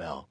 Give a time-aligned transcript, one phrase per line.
[0.00, 0.28] Bell.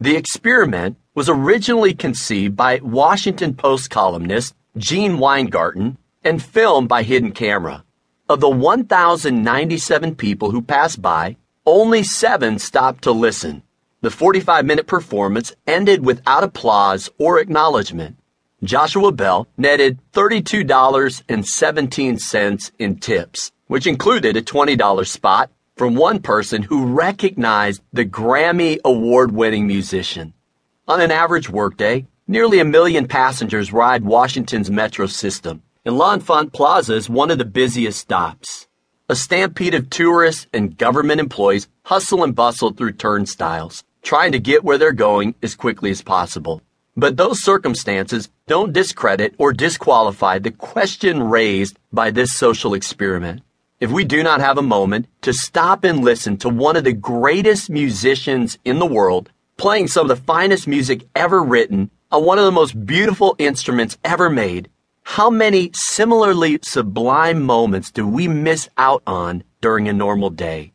[0.00, 7.30] The experiment was originally conceived by Washington Post columnist Gene Weingarten and filmed by Hidden
[7.30, 7.84] Camera.
[8.28, 13.62] Of the 1,097 people who passed by, only seven stopped to listen.
[14.00, 18.16] The 45 minute performance ended without applause or acknowledgement.
[18.64, 26.86] Joshua Bell netted $32.17 in tips, which included a $20 spot from one person who
[26.86, 30.32] recognized the Grammy award winning musician.
[30.86, 36.94] On an average workday, nearly a million passengers ride Washington's metro system, and L'Enfant Plaza
[36.94, 38.68] is one of the busiest stops.
[39.08, 44.62] A stampede of tourists and government employees hustle and bustle through turnstiles, trying to get
[44.62, 46.62] where they're going as quickly as possible.
[46.96, 53.42] But those circumstances don't discredit or disqualify the question raised by this social experiment.
[53.84, 56.94] If we do not have a moment to stop and listen to one of the
[56.94, 62.38] greatest musicians in the world, playing some of the finest music ever written on one
[62.38, 64.70] of the most beautiful instruments ever made,
[65.02, 70.72] how many similarly sublime moments do we miss out on during a normal day?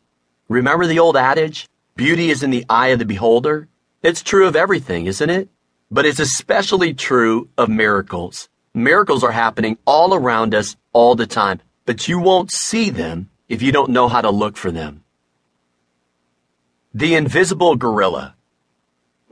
[0.47, 3.67] Remember the old adage, beauty is in the eye of the beholder?
[4.03, 5.49] It's true of everything, isn't it?
[5.89, 8.49] But it's especially true of miracles.
[8.75, 11.59] Miracles are happening all around us all the time,
[11.89, 15.03] but you won't see them if you don't know how to look for them.
[16.93, 18.35] The Invisible Gorilla.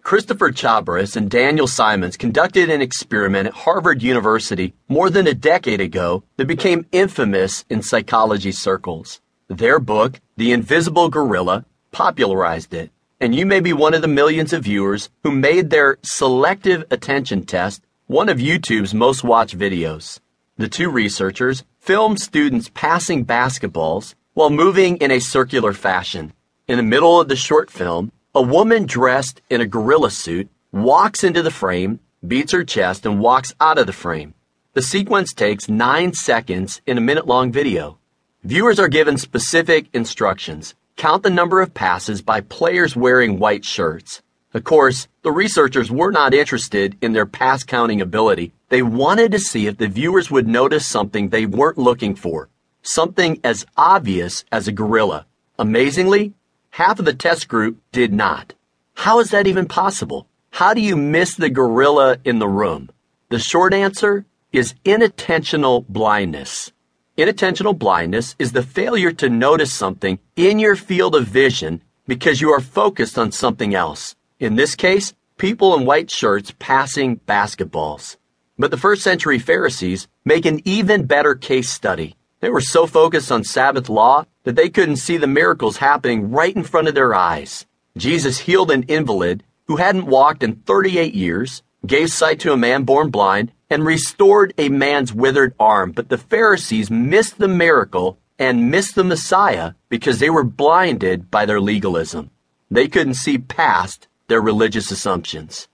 [0.02, 5.81] Christopher Chabris and Daniel Simons conducted an experiment at Harvard University more than a decade
[5.81, 9.21] ago that became infamous in psychology circles.
[9.47, 12.89] Their book, The Invisible Gorilla, popularized it
[13.21, 17.45] and you may be one of the millions of viewers who made their selective attention
[17.45, 20.19] test one of YouTube's most watched videos.
[20.59, 26.33] The two researchers filmed students passing basketballs while moving in a circular fashion.
[26.67, 31.23] In the middle of the short film, a woman dressed in a gorilla suit walks
[31.23, 34.33] into the frame, beats her chest, and walks out of the frame.
[34.73, 37.99] The sequence takes nine seconds in a minute long video.
[38.43, 44.23] Viewers are given specific instructions count the number of passes by players wearing white shirts.
[44.57, 48.53] Of course, the researchers were not interested in their pass counting ability.
[48.69, 52.49] They wanted to see if the viewers would notice something they weren't looking for.
[52.81, 55.27] Something as obvious as a gorilla.
[55.59, 56.33] Amazingly,
[56.71, 58.55] half of the test group did not.
[58.95, 60.25] How is that even possible?
[60.49, 62.89] How do you miss the gorilla in the room?
[63.29, 66.71] The short answer is inattentional blindness.
[67.15, 72.49] Inattentional blindness is the failure to notice something in your field of vision because you
[72.49, 74.15] are focused on something else.
[74.39, 78.17] In this case, people in white shirts passing basketballs.
[78.55, 82.15] But the first century Pharisees make an even better case study.
[82.39, 86.55] They were so focused on Sabbath law that they couldn't see the miracles happening right
[86.55, 87.65] in front of their eyes.
[87.98, 92.83] Jesus healed an invalid who hadn't walked in 38 years, gave sight to a man
[92.83, 95.93] born blind, and restored a man's withered arm.
[95.93, 101.48] But the Pharisees missed the miracle and missed the Messiah because they were blinded by
[101.48, 102.30] their legalism.
[102.69, 105.67] They couldn't see past their religious assumptions.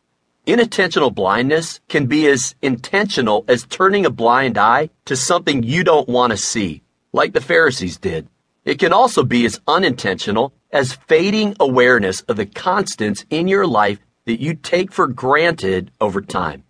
[0.45, 6.09] Inattentional blindness can be as intentional as turning a blind eye to something you don't
[6.09, 6.81] want to see,
[7.13, 8.27] like the Pharisees did.
[8.65, 13.99] It can also be as unintentional as fading awareness of the constants in your life
[14.25, 16.63] that you take for granted over time.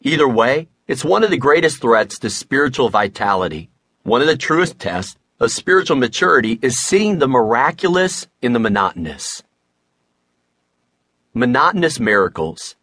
[0.00, 3.68] Either way, it's one of the greatest threats to spiritual vitality.
[4.04, 9.42] One of the truest tests of spiritual maturity is seeing the miraculous in the monotonous.
[11.34, 12.74] Monotonous miracles.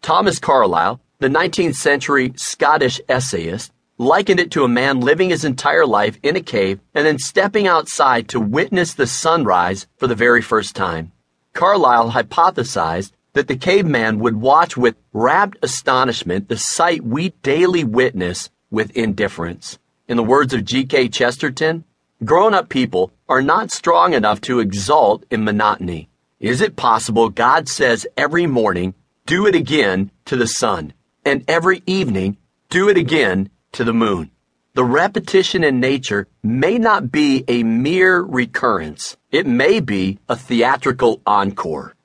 [0.00, 5.84] Thomas Carlyle, the 19th century Scottish essayist, likened it to a man living his entire
[5.84, 10.40] life in a cave and then stepping outside to witness the sunrise for the very
[10.40, 11.10] first time.
[11.52, 18.50] Carlyle hypothesized that the caveman would watch with rapt astonishment the sight we daily witness
[18.70, 19.80] with indifference.
[20.06, 21.08] In the words of G.K.
[21.08, 21.84] Chesterton,
[22.24, 26.08] grown up people are not strong enough to exult in monotony.
[26.40, 28.94] Is it possible God says every morning,
[29.26, 30.92] do it again to the sun,
[31.24, 32.36] and every evening,
[32.70, 34.30] do it again to the moon?
[34.74, 39.16] The repetition in nature may not be a mere recurrence.
[39.32, 41.96] It may be a theatrical encore.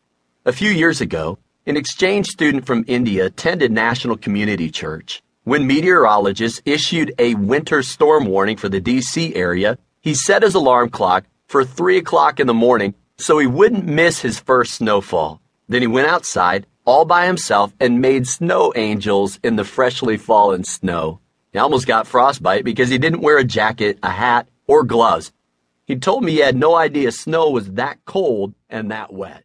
[0.46, 1.38] A few years ago,
[1.68, 5.22] an exchange student from India attended National Community Church.
[5.44, 10.90] When meteorologists issued a winter storm warning for the DC area, he set his alarm
[10.90, 15.42] clock for 3 o'clock in the morning so he wouldn't miss his first snowfall.
[15.68, 20.63] Then he went outside all by himself and made snow angels in the freshly fallen
[20.63, 21.19] snow.
[21.51, 25.31] He almost got frostbite because he didn't wear a jacket, a hat, or gloves.
[25.86, 29.44] He told me he had no idea snow was that cold and that wet.